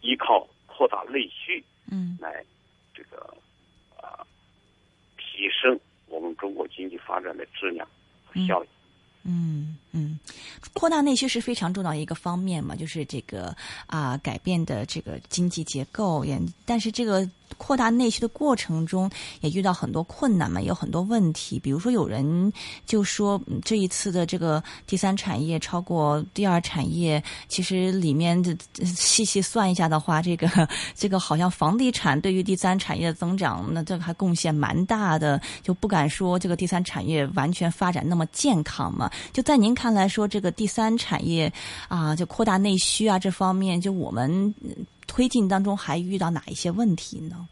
[0.00, 1.62] 依靠扩大内需。
[1.90, 2.44] 嗯来
[2.92, 3.16] 这个
[3.96, 4.26] 啊
[5.16, 7.88] 提升我们中国经济发展的质量
[8.26, 8.68] 和效益。
[9.24, 10.18] 嗯嗯，嗯
[10.74, 13.54] 扩大内需是非常重要一个方面嘛，就是这个
[13.86, 17.28] 啊改变的这个经济结构也，但是这个。
[17.56, 21.58] 扩大内需的过程中，也遇到很多困难嘛，有很多问题。
[21.58, 22.52] 比如说，有人
[22.84, 39.10] 就说这一次的这个第三产业超过第二产业，其实里面的细细算一下的话，这个 这个好像房地产对于第三产业的增长，那这个还贡献蛮大的，就不敢说这个第三产业完全发展那么健康嘛。
[39.32, 41.52] 就在您看来说，这个第三产业
[41.88, 44.52] 啊，就扩大内需啊这方面，就我们。
[45.10, 47.48] 推进当中还遇到哪一些问题呢？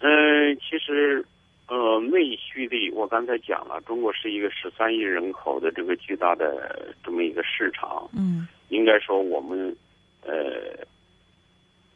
[0.00, 1.24] 嗯，其实，
[1.66, 8.06] 呃，内需的，我刚才讲了，中国是一个十三亿人口的这个巨大的这么一个市场。
[8.12, 9.74] 嗯，应该说我们，
[10.20, 10.86] 呃，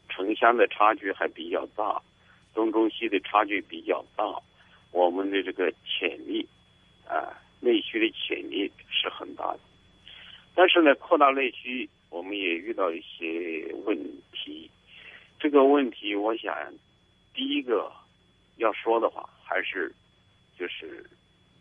[0.09, 2.01] 城乡的差距还比较大，
[2.55, 4.25] 东中西的差距比较大，
[4.91, 6.45] 我们的这个潜力，
[7.07, 9.59] 啊，内需的潜力是很大的。
[10.53, 11.89] 但是呢，扩大内需。
[12.09, 13.97] 我们也遇到一些问
[14.33, 14.69] 题，
[15.39, 16.53] 这个问题，我想
[17.33, 17.89] 第一个
[18.57, 19.89] 要说的话，还是
[20.59, 21.09] 就是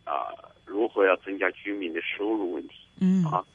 [0.04, 0.34] 啊，
[0.66, 2.74] 如何要增加居民的收入问题。
[3.00, 3.46] 嗯啊，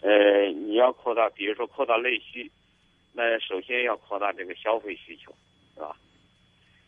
[0.00, 2.50] 呃，你要扩大，比如说扩大内需，
[3.12, 5.30] 那首先要扩大这个消费需求，
[5.74, 5.94] 是吧？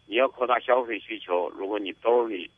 [0.06, 2.50] 你要扩大消费需求，如果你兜里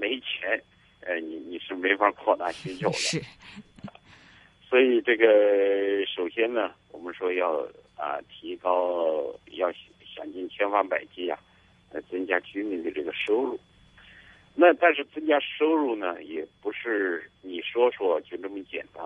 [0.00, 0.60] 没钱，
[1.06, 2.94] 呃，你你是没法扩大需求的。
[2.94, 3.22] 是。
[4.68, 7.60] 所以这个首先呢，我们说要
[7.96, 9.72] 啊提高，要
[10.16, 11.38] 想尽千方百计啊，
[11.92, 13.60] 呃增加居民的这个收入。
[14.56, 19.04] 那但是增加收入呢，也不是你说说就那么简单。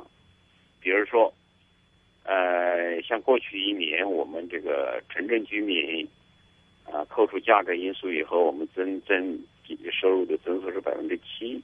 [0.80, 1.32] 比如说，
[2.22, 6.06] 呃，像过去一年我们这个城镇居民
[6.84, 9.38] 啊，扣除价格因素以后，我们增增
[9.90, 11.62] 收入的增速是百分之七，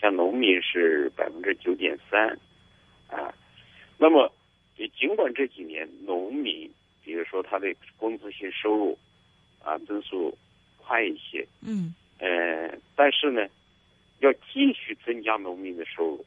[0.00, 2.38] 像农民是百分之九点三，
[3.08, 3.34] 啊。
[3.96, 4.30] 那么，
[4.76, 6.70] 也尽管这几年农民，
[7.04, 8.98] 比如说他的工资性收入
[9.62, 10.36] 啊增速
[10.78, 13.48] 快一些，嗯，呃，但是呢，
[14.18, 16.26] 要继续增加农民的收入，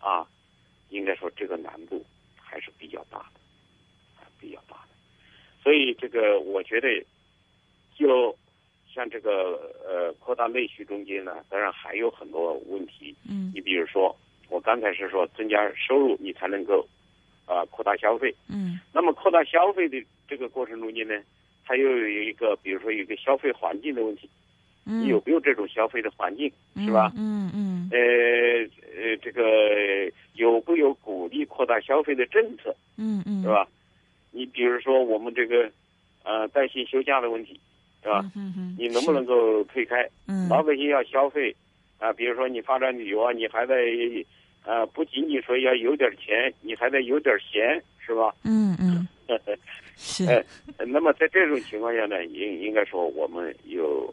[0.00, 0.26] 啊，
[0.90, 2.04] 应该说这个难度
[2.36, 3.40] 还是比较大的，
[4.20, 4.88] 啊，比较大的。
[5.62, 6.88] 所以这个我觉得，
[7.94, 8.36] 就
[8.96, 9.30] 像这个
[9.86, 13.14] 呃扩大内需中间呢，当然还有很多问题。
[13.28, 14.16] 嗯，你比如说，
[14.48, 16.84] 我刚才是说增加收入，你才能够。
[17.48, 18.34] 啊，扩大消费。
[18.48, 21.14] 嗯，那么扩大消费的这个过程中间呢，
[21.64, 24.28] 它又有一个，比如说有一个消费环境的问题。
[24.84, 27.12] 嗯，有没有这种消费的环境，是吧？
[27.16, 27.88] 嗯嗯。
[27.92, 27.98] 呃
[29.00, 32.74] 呃，这个有没有鼓励扩大消费的政策？
[32.98, 33.42] 嗯嗯。
[33.42, 33.68] 是吧？
[34.32, 35.70] 你比如说我们这个
[36.24, 37.60] 呃带薪休假的问题，
[38.06, 38.30] 是吧？
[38.36, 38.76] 嗯嗯。
[38.78, 40.08] 你能不能够推开？
[40.28, 40.48] 嗯。
[40.48, 41.54] 老百姓要消费
[41.98, 43.74] 啊，比如说你发展旅游啊，你还得。
[44.66, 48.34] 啊，不仅仅说要有点钱，你还得有点闲，是吧？
[48.42, 49.06] 嗯嗯，
[49.94, 50.24] 是。
[50.24, 54.12] 呃，那么在这种情况下呢，应应该说我们有，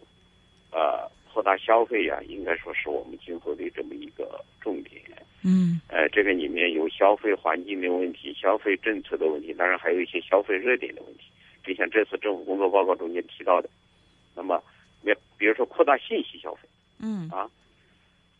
[0.71, 5.01] 呃，扩大消费呀，应该说是我们今后的这么一个重点。
[5.43, 5.81] 嗯。
[5.87, 11.23] 呃，这个里面有消费环境的问题，消费政策的问题，当然还有一些消费热点的问题。
[11.65, 13.67] 就像这次政府工作报告中间提到的，
[14.35, 14.61] 那么，
[15.03, 16.67] 比比如说扩大信息消费。
[16.99, 17.29] 嗯。
[17.29, 17.49] 啊。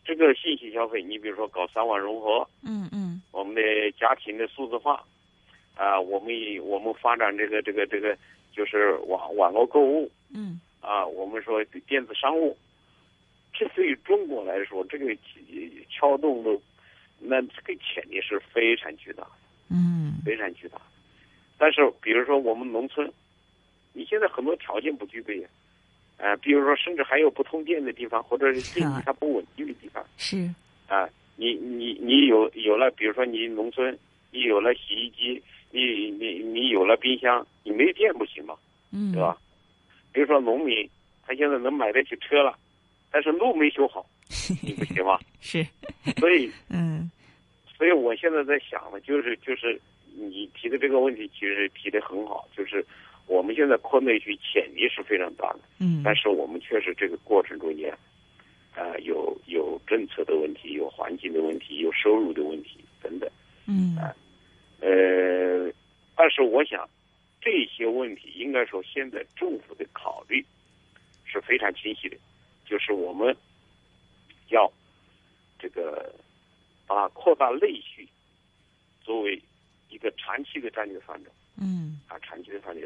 [0.06, 5.02] 这个信息消费，你比如说搞三网融合，嗯嗯，我们的家庭的数字化，
[5.74, 6.28] 啊，我们
[6.62, 8.14] 我们发展这个这个这个
[8.52, 12.54] 就是网网络购物，嗯，啊，我们说电子商务，
[13.54, 15.16] 这对于中国来说，这个
[15.88, 16.50] 撬动的
[17.18, 19.30] 那这个潜力是非常巨大的，
[19.70, 20.78] 嗯，非常巨大。
[21.56, 23.10] 但是比如说我们农村，
[23.94, 25.48] 你现在很多条件不具备呀。
[25.48, 25.62] 啊，
[26.40, 30.02] 比如说，甚至还有不通电的地方，或者是电力它不稳定的地方。
[30.16, 30.48] 是
[30.88, 33.96] 啊，你你你有有了，比如说你农村，
[34.30, 38.54] 你有了洗衣机，你你你有了冰箱，你没电不行吗？
[38.92, 39.36] 嗯，对吧？
[40.12, 40.88] 比如说农民，
[41.26, 42.56] 他现在能买得起车了，
[43.10, 44.06] 但是路没修好，
[44.62, 45.18] 你不行吗？
[45.40, 45.66] 是，
[46.18, 47.10] 所以 嗯，
[47.76, 49.80] 所以我现在在想的，就是就是
[50.16, 52.84] 你提的这个问题，其实提的很好，就是。
[53.26, 57.90] 我们现在扩内需潜力是非常大的，嗯，但是我们确实这个过程中间，
[58.74, 63.30] 啊，有有政策的问题，有环境的问题，有收入的问题等等，
[63.66, 64.14] 嗯，啊，
[64.80, 65.72] 呃，
[66.14, 66.88] 但是我想
[67.40, 70.44] 这些问题应该说现在政府的考虑
[71.24, 72.16] 是非常清晰的，
[72.66, 73.34] 就是我们
[74.48, 74.70] 要
[75.58, 76.14] 这个
[76.86, 78.06] 把扩大内需
[79.02, 79.40] 作为
[79.88, 81.32] 一个长期的战略方针。
[81.56, 82.00] 嗯。
[82.08, 82.82] 啊，长期的发展，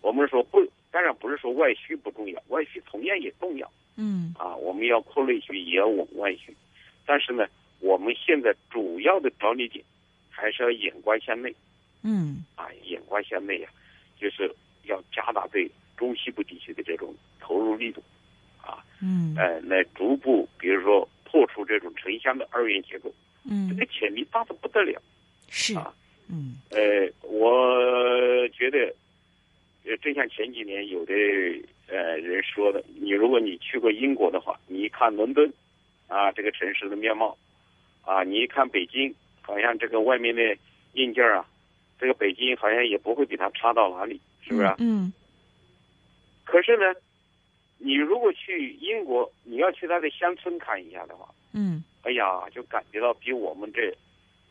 [0.00, 3.70] 我们说不，当然不是说外需不重要，外需同样也重要。
[3.96, 6.54] 嗯啊，我们要扩内需，也要稳外需。
[7.04, 7.46] 但是呢，
[7.80, 9.84] 我们现在主要的着力点
[10.30, 11.54] 还是要眼观向内
[12.02, 13.68] 嗯啊，眼观向内呀、
[14.20, 18.02] 就是要加大对中西部地区的这种投入力度
[18.60, 23.12] 啊，嗯呃，来逐步，比如说破除这种城乡的二元结构，
[23.44, 25.00] 嗯这嗯个潜力大的不得了。
[25.48, 25.94] 是啊
[26.28, 26.56] 嗯。
[26.70, 28.94] 呃，我觉得，
[29.84, 31.14] 呃，正像前几年有的
[31.88, 35.52] 呃人说的，你如果你去过英国的话，你一看伦敦，
[36.08, 37.36] 啊，这个城市的面貌，
[38.02, 40.56] 啊，你一看北京，好像这个外面的
[40.94, 41.46] 硬件啊，
[41.98, 44.76] 这个北京好像也不会比它差到哪里，是不是啊？
[44.78, 45.12] 嗯。
[46.44, 46.94] 可是呢，
[47.78, 51.82] 你如果去英国，你要去它的乡村看一下的话，嗯。
[52.02, 53.92] 哎呀，就感觉到比我们这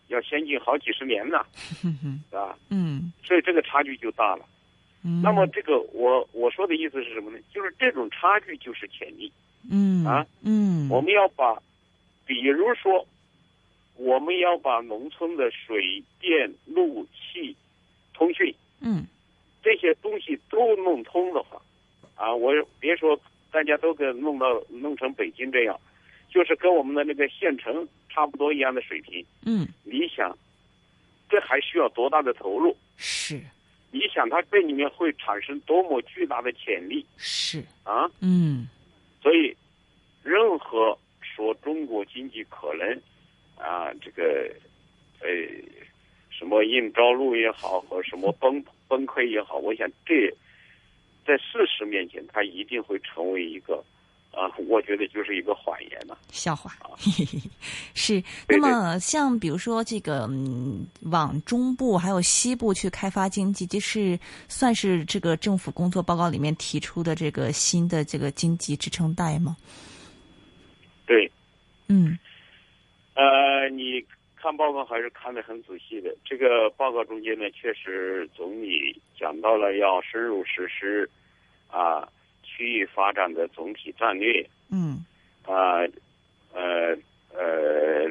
[0.08, 1.46] 要先进好几十年呢，
[1.82, 2.58] 哼 哼是吧？
[2.70, 4.46] 嗯所以这个差距就大了。
[5.04, 7.38] 嗯，那么这个我我说的意思是什么呢？
[7.54, 9.32] 就是这种差距就是潜力。
[9.70, 11.60] 嗯啊嗯我们要把，
[12.26, 13.06] 比如说，
[13.96, 17.56] 我们要把农村的水电路气、
[18.14, 19.06] 通讯嗯
[19.64, 21.60] 这些东西都弄通的话，
[22.16, 23.20] 啊，我别说
[23.52, 25.80] 大家都给弄到弄成北京这样，
[26.30, 29.68] 就是跟我们的那个县城差不多一样的水平，嗯。
[29.84, 30.34] 你想，
[31.30, 32.74] 这还需要多大的投入？
[32.96, 33.38] 是。
[33.92, 37.06] 你想，它这里面会产生多么巨大的潜力？
[37.18, 37.62] 是。
[37.84, 38.10] 啊！
[38.22, 38.70] 嗯。
[39.22, 39.54] 所以，
[40.24, 42.90] 任何说中国经济可能
[43.58, 44.50] 啊，这个
[45.20, 45.28] 呃
[46.30, 50.30] 什么硬着陆也好，和什么崩 崩溃也好，我想这
[51.26, 53.84] 在事实面前，它一定会成为一个
[54.36, 56.72] 啊，我觉得就是一个谎言了、笑话，
[57.96, 58.22] 是。
[58.50, 64.20] 那么，像比如说这个，嗯，往中部还有西部去开发经济，这是
[64.50, 69.56] 算是这个政府工作报告里面提出的这个新的这个经济支撑带吗？
[71.06, 71.32] 对，
[71.88, 72.18] 嗯
[73.14, 74.04] 呃，你
[74.36, 76.14] 看报告还是看得很仔细的。
[76.26, 81.10] 这个报告中间呢，确实总理讲到了要深入实施
[81.70, 82.08] 啊
[82.56, 85.04] 区域发展的总体战略嗯。
[85.44, 85.84] 啊
[86.54, 86.96] 呃
[87.34, 88.10] 呃，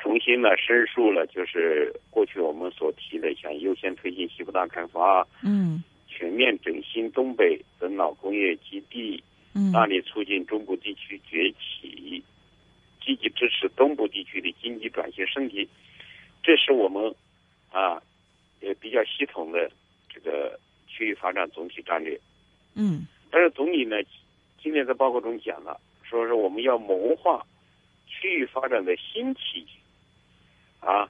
[0.00, 5.82] 重新呢申述了就是过去我们所提的，像优先推进西部大开发、嗯。
[6.08, 9.22] 全面振兴东北等老工业基地，
[9.54, 9.70] 嗯。
[9.72, 12.22] 大力促进中部地区崛起，
[13.00, 15.68] 积极支持东部地区的经济转型升级，
[16.42, 17.14] 这是我们
[17.70, 18.02] 啊
[18.60, 19.70] 也比较系统的
[20.12, 22.18] 这个区域发展总体战略。
[22.74, 23.96] 嗯但是总理呢，
[24.62, 27.44] 今天在报告中讲了，说是我们要谋划
[28.06, 29.78] 区域发展的新棋局。
[30.80, 31.08] 啊，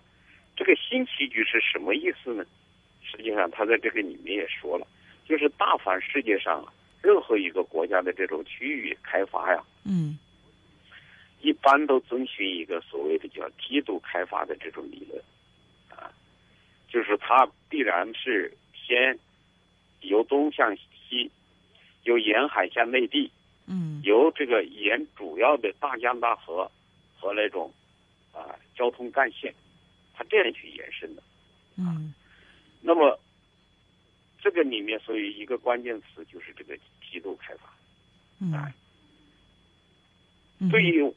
[0.54, 2.44] 这个新棋局是什么意思呢？
[3.02, 4.86] 实际上，他在这个里面也说了，
[5.26, 10.16] 就是大凡世界上啊任何一个国家的这种区域开发呀，嗯
[11.40, 15.20] 一般都遵循一个所谓的叫梯度开发的这种理论，
[15.90, 16.12] 啊，
[16.88, 19.18] 就是它必然是先
[20.02, 21.28] 由东向西，
[22.04, 23.30] 由沿海向内地，
[23.66, 26.70] 嗯由这个沿主要的大江大河
[27.16, 27.72] 和那种
[28.32, 29.54] 啊交通干线，
[30.14, 31.22] 它这样去延伸的。
[31.76, 32.14] 嗯
[32.80, 33.18] 那么
[34.40, 37.72] 这个里面，所以一个关键词就是这个梯度开发。
[38.38, 38.72] 嗯
[40.70, 41.12] 对于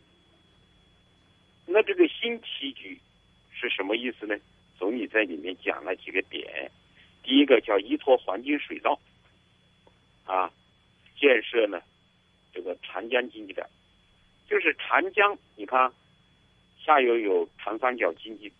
[1.66, 3.00] 那这个新棋局
[3.52, 4.36] 是什么意思呢？
[4.78, 6.70] 总理在里面讲了几个点，
[7.24, 9.00] 第一个叫依托黄金水道，
[10.26, 10.52] 啊，
[11.18, 11.82] 建设呢
[12.54, 13.68] 这个长江经济带，
[14.50, 15.92] 就是长江，你看
[16.84, 18.52] 下游有长三角经济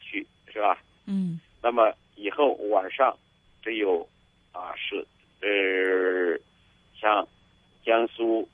[0.00, 0.78] 区是吧？
[1.06, 1.40] 嗯。
[1.62, 3.16] 那么以后晚上
[3.62, 4.08] 只有
[4.52, 5.04] 啊是
[5.40, 6.38] 呃
[6.98, 7.26] 像
[7.84, 8.48] 江苏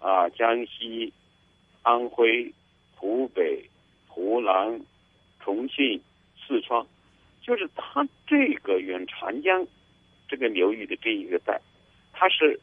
[0.00, 1.12] 啊江西、
[1.82, 2.52] 安徽、
[2.96, 3.64] 湖北、
[4.08, 4.80] 湖南、
[5.38, 6.02] 重庆、
[6.46, 6.84] 四川，
[7.40, 9.64] 就是它这个远长江
[10.28, 11.60] 这个流域的这一个带，
[12.18, 12.58] 它是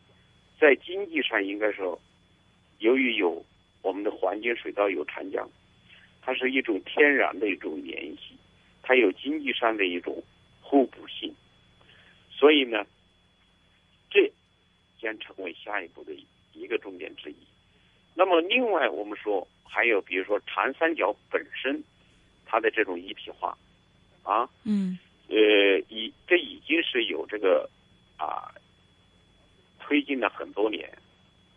[0.59, 1.99] 在经济上应该说，
[2.79, 3.45] 由于有
[3.83, 5.47] 我们的环境水道有长江，
[6.21, 8.35] 它是一种天然的一种联系。
[8.81, 10.21] 它有经济上的一种
[10.59, 11.33] 互补性，
[12.29, 12.83] 所以呢，
[14.09, 14.29] 这
[14.99, 16.11] 将成为下一步的
[16.53, 17.35] 一个重点之一。
[18.15, 21.81] 那么，另外我们说还有，比如说长三角本身
[22.45, 23.57] 它的这种一体化，
[24.23, 24.99] 啊，嗯
[25.29, 27.69] 呃，已这已经是有这个
[28.17, 28.51] 啊
[29.93, 30.91] 推进了很多年，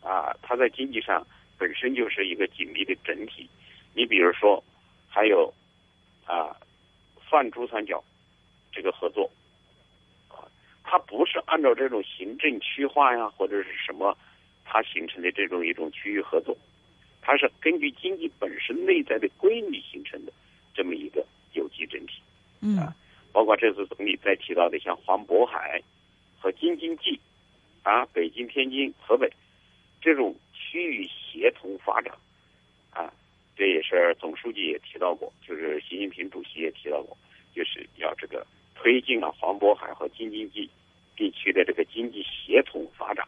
[0.03, 1.27] 啊，它在经济上
[1.57, 3.49] 本身就是一个紧密的整体。
[3.95, 4.63] 你比如说，
[5.09, 5.51] 还有
[6.27, 6.55] 啊。
[7.29, 8.05] 泛珠三角
[8.71, 9.29] 这个合作，
[10.29, 10.47] 啊，
[10.85, 14.17] 它不是按照这种行政区划呀或者是什么，
[14.65, 16.57] 它形成的这种一种区域合作，
[17.21, 20.33] 它是根据经济本身内在的规律形成的
[20.73, 22.23] 这么一个有机整体。
[22.61, 22.95] 嗯啊，
[23.33, 25.83] 包括这次总理在提到的像黄渤海
[26.39, 27.21] 和京津冀
[27.87, 29.33] 啊，北京、天津、河北
[30.01, 32.13] 这种区域协同发展。
[32.91, 33.13] 啊，
[33.55, 37.17] 这也是总书记也提到过，就是习近平主席也提到过，
[37.55, 40.69] 就是要这个推进啊黄渤海和京津冀
[41.15, 43.25] 地区的这个经济协同发展。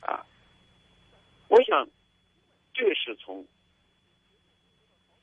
[0.00, 0.20] 啊。
[1.48, 1.88] 我想，
[2.74, 3.42] 这是从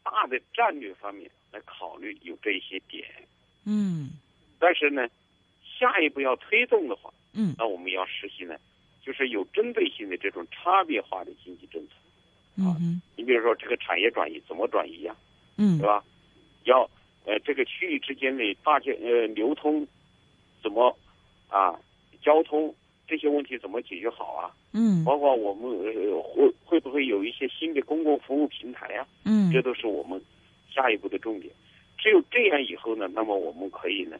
[0.04, 3.06] 大的战略方面来考虑有这些点，
[3.66, 4.10] 嗯。
[4.58, 5.08] 但是呢，
[5.80, 8.56] 下一步要推动的话，嗯那我们要实行呢，
[9.02, 11.94] 就是有针对性的这种差别化的经济政策。
[12.58, 15.16] 嗯你比如说这个产业转移怎么转移呀、
[15.58, 16.04] 嗯对吧？
[16.66, 16.82] 要
[17.26, 19.88] 呃这个区域之间的大件呃流通
[20.62, 20.94] 怎么
[21.48, 21.80] 啊
[22.22, 22.76] 交通
[23.08, 24.52] 这些问题怎么解决好啊？
[24.74, 30.22] 嗯包括我们呃会会不会有一些新的公共服务平台呀、嗯这都是我们
[30.70, 31.54] 下一步的重点。
[31.98, 34.18] 只有这样以后呢，那么我们可以呢，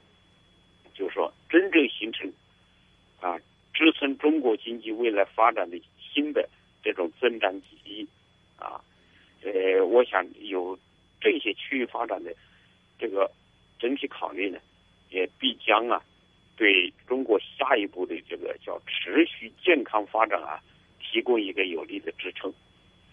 [1.00, 2.30] 就是说真正形成
[3.22, 3.40] 啊
[3.74, 6.48] 支撑中国经济未来发展的新的
[6.84, 8.06] 这种增长极
[8.58, 8.82] 啊。
[9.42, 10.78] 呃，我想有
[11.22, 12.36] 这些区域发展的
[13.00, 13.32] 这个
[13.80, 14.60] 整体考虑呢，
[15.10, 16.04] 也必将啊
[16.58, 20.60] 对中国下一步的这个叫持续健康发展啊
[21.00, 22.54] 提供一个有力的支撑。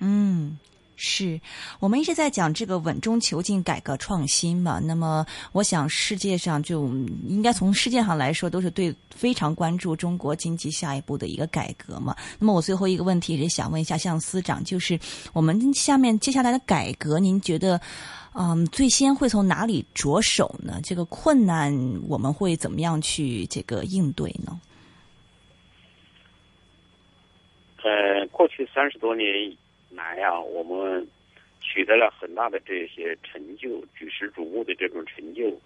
[0.01, 0.59] 嗯，
[0.97, 1.41] 是
[1.79, 4.81] 我们一直在讲这个稳中求进、改革创新嘛。
[4.83, 6.89] 那么，我想世界上就
[7.29, 12.17] 应该从世界上来说，都是对非常关注中国经济下一步的一个改革嘛。
[12.39, 14.99] 那么，我最后一个问题也想问一下向司长，就是
[15.33, 17.81] 我们下面接下来的改革，您觉得？
[18.39, 20.79] 嗯，最先会从哪里着手呢？
[20.85, 21.75] 这个困难
[22.07, 24.61] 我们会怎么样去这个应对呢？
[27.83, 29.27] 呃，过去三十多年
[30.07, 31.05] 来啊，我们
[31.61, 35.61] 取得了很大的这些成就，举世瞩目的这种成就，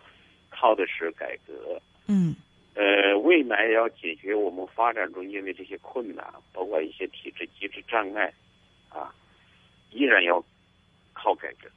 [0.48, 1.80] 靠的是改革。
[2.06, 2.34] 嗯
[2.74, 8.32] 呃，未来要解决我们发展中间的这些困难，包括一些体制机制障碍，
[8.88, 9.14] 啊，
[9.90, 10.42] 依然要
[11.12, 11.68] 靠改革。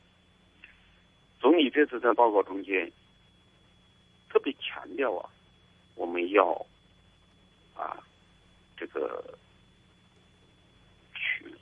[1.41, 2.89] 总理这次在报告中间
[4.29, 5.29] 特别强调啊，
[5.95, 6.53] 我们要
[7.75, 8.01] 啊
[8.77, 9.42] 这个去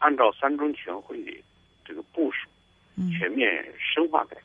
[0.01, 1.31] 按照三中全会的
[1.85, 2.49] 这个部署，
[2.97, 4.41] 嗯全面深化改革。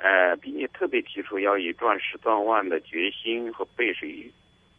[0.00, 4.32] 呃，并且特别提出要以壮士断腕的决心和背水一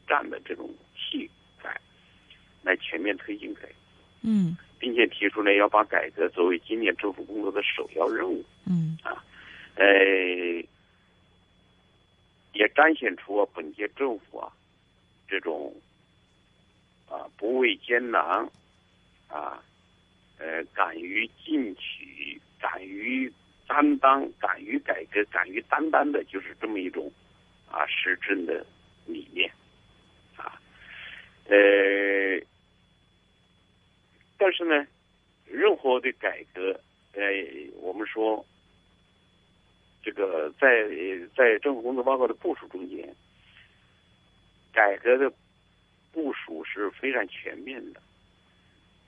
[0.08, 1.30] 战的这种气
[1.62, 1.76] 概，
[2.64, 3.74] 来全面推进改革，
[4.22, 8.46] 嗯并且提出呢要把改革作为今年政府工作的首要任务。
[8.66, 9.22] 嗯啊
[9.76, 9.86] 呃，
[12.54, 14.52] 也彰显出啊本届政府啊
[15.28, 15.74] 这种
[17.10, 18.22] 啊不畏艰难
[19.28, 19.62] 啊
[20.40, 23.32] 呃敢于进取、敢于
[23.68, 27.12] 担当、敢于改革、敢于担当的，就是这么一种
[27.70, 28.66] 啊施政的
[29.06, 29.52] 理念
[30.36, 30.60] 啊
[31.46, 32.40] 呃，
[34.38, 34.88] 但是呢，
[35.46, 36.80] 任何的改革，
[37.14, 37.22] 呃，
[37.82, 38.44] 我们说。
[40.02, 40.88] 这个在
[41.36, 43.14] 在政府工作报告的部署中间，
[44.72, 45.30] 改革的
[46.14, 48.02] 部署是非常全面的。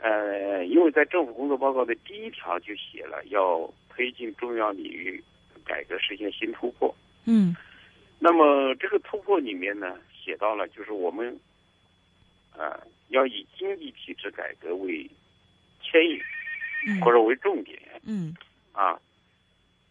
[0.01, 5.23] 呃，因为在政府工作报告的第一条就写了要推进重要领域
[5.63, 6.93] 改革实现新突破。
[7.25, 7.55] 嗯
[8.19, 11.39] 那么这个突破里面呢，写到了就是我们
[12.51, 15.09] 啊、呃要以经济体制改革为
[15.81, 16.17] 牵引
[16.87, 17.77] 嗯或者为重点。
[18.03, 18.33] 嗯
[18.71, 18.97] 啊，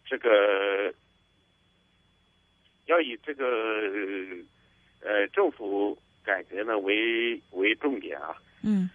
[0.05, 0.91] 这个
[2.87, 3.45] 要以这个
[5.01, 8.89] 呃政府改革呢为为重点啊，嗯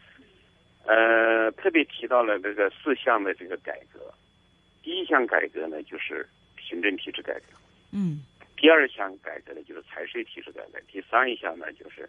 [0.87, 4.13] 呃，特别提到了这个四项的这个改革。
[4.83, 6.29] 第一项改革呢就是
[6.61, 7.59] 行政体制改革，
[7.93, 8.25] 嗯
[8.57, 12.09] 第二项改革呢就是财税体制改革，第三一项呢就是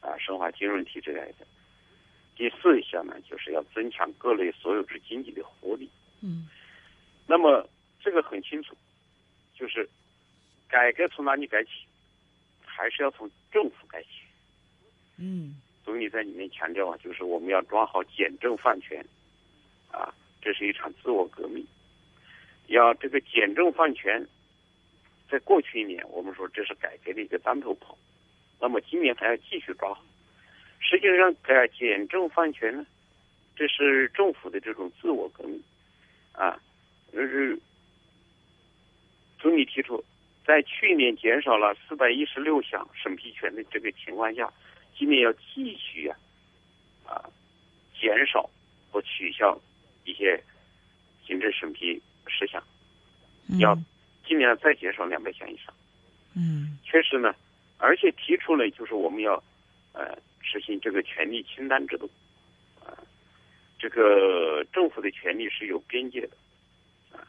[0.00, 1.46] 啊深化金融体制改革，
[2.36, 5.90] 第四一项呢就是要增强各类所有制经济的活力。
[6.22, 6.48] 嗯
[7.26, 7.68] 那么
[8.02, 8.76] 这个很清楚，
[9.54, 9.88] 就是
[10.68, 11.70] 改革从哪里改起，
[12.64, 14.08] 还是要从政府改起。
[15.16, 19.02] 嗯总理在里面强调啊，就是我们要抓好简政放权，
[19.90, 20.12] 啊，
[20.42, 21.66] 这是一场自我革命。
[22.66, 24.22] 要这个简政放权，
[25.30, 27.96] 在过去一年我们说这是改革的一个当头炮，
[28.60, 30.04] 那么今年还要继续抓好。
[30.78, 32.84] 实际上，改简政放权呢，
[33.56, 35.58] 这是政府的这种自我革命，
[36.32, 36.60] 啊，
[37.14, 37.58] 就是
[39.38, 40.04] 总理提出，
[40.44, 44.52] 在去年减少了四百一十六项审批权的这个情况下，
[44.98, 46.18] 今年要继续啊
[47.06, 47.30] 啊
[47.98, 48.50] 减少
[48.90, 49.56] 或取消
[50.04, 50.42] 一些
[51.24, 52.62] 行政审批事项，
[53.60, 53.78] 要
[54.26, 55.72] 尽量再减少两百项以上。
[56.34, 56.76] 嗯。
[56.84, 57.34] 确实呢，
[57.76, 59.34] 而且提出了就是我们要
[59.92, 62.10] 呃实行这个权力清单制度，
[62.82, 62.96] 啊、
[63.78, 66.36] 这个政府的权利是有边界的，
[67.12, 67.20] 啊，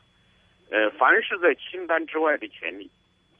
[0.71, 2.89] 呃，凡是在清单之外的权利，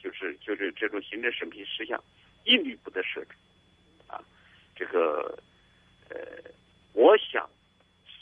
[0.04, 2.04] 就是就是这种行政审批事项，
[2.44, 3.49] 一律不得设置，啊，
[4.80, 5.38] 这个
[6.10, 6.18] 呃，
[6.94, 7.50] 我想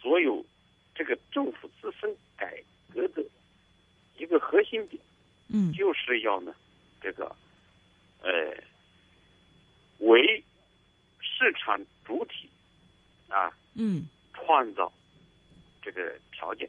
[0.01, 0.43] 所有
[0.95, 2.59] 这个政府自身改
[2.91, 3.23] 革的
[4.17, 4.99] 一个核心点。
[5.49, 6.53] 嗯就是要呢，
[6.99, 7.33] 这个，
[8.21, 8.53] 呃，
[9.99, 10.43] 为
[11.21, 12.49] 市场主体
[13.29, 14.91] 啊嗯创造
[15.81, 16.67] 这个条件，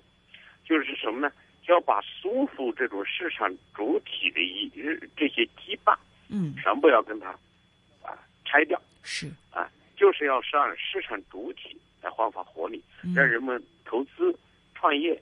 [0.64, 1.32] 就是什么呢？
[1.66, 4.70] 就要把束缚这种市场主体的一
[5.16, 5.96] 这些羁绊
[6.28, 7.30] 嗯全部要跟它
[8.02, 9.68] 啊拆掉是啊，
[9.98, 14.32] 就是要让市场主体来焕发活力，嗯让人们投资
[14.74, 15.20] 创业，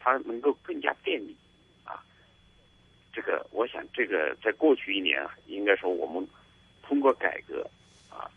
[0.00, 1.34] 它能够更加便利
[1.84, 2.02] 啊。
[3.12, 6.28] 这个，我想这个在过去一年啊，应该说我们
[6.82, 7.64] 通过改革
[8.10, 8.28] 啊，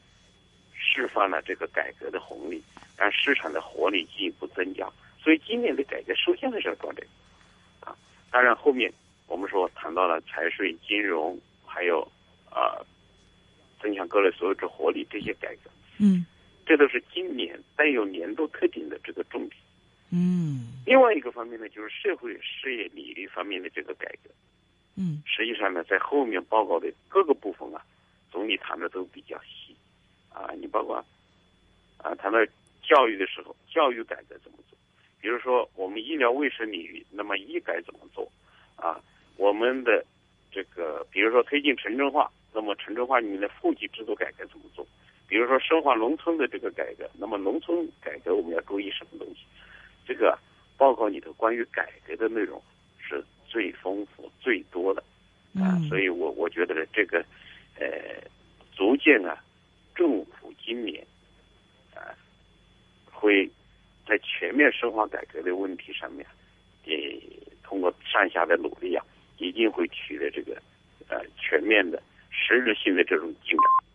[0.76, 2.64] 释放了这个改革的红利，
[2.96, 4.88] 让市场的活力进一步增加。
[5.22, 7.08] 所以今年的改革首先还是要做这个
[7.90, 7.98] 啊。
[8.30, 8.94] 当然后面
[9.26, 12.02] 我们说谈到了财税、金融，还有
[12.52, 12.78] 啊
[13.82, 15.72] 增强各类所有制活力这些改革。
[16.00, 16.26] 嗯
[16.66, 19.62] 这都是今年带有年度特点的这个重点。
[20.12, 24.30] 嗯另外一个方面呢，就是社会事业领域方面的这个改革。
[24.96, 27.86] 嗯实际上呢，在后面报告的各个部分啊，
[28.32, 29.76] 总理谈的都比较细。
[30.32, 31.04] 啊，你包括
[31.98, 32.38] 啊谈到
[32.84, 34.78] 教育的时候，教育改革怎么做？
[35.20, 38.32] 比如说我们医疗卫生领域，那么医改怎么做？
[38.76, 39.02] 啊，
[39.38, 40.06] 我们的
[40.52, 44.88] 这个比如说推进城镇化，那么城镇化里面的户籍制度改革怎么做？
[45.30, 49.46] 比如说深化农村的这个改革，那么农村改革我们要注意什么东西？
[50.08, 50.36] 这个
[50.76, 52.60] 报告里头关于改革的内容
[53.00, 55.02] 是最丰富、最多的
[55.54, 57.24] 啊，嗯所以我我觉得呢，这个
[57.80, 57.88] 呃，
[58.76, 59.38] 逐渐啊，
[59.94, 61.06] 政府今年
[61.94, 62.10] 啊，
[63.12, 63.48] 会
[64.08, 66.26] 在全面深化改革的问题上面，
[66.86, 67.22] 也
[67.64, 69.06] 通过上下的努力啊，
[69.38, 70.60] 一定会取得这个
[71.08, 72.02] 呃全面的
[72.32, 73.89] 实质性的这种进展。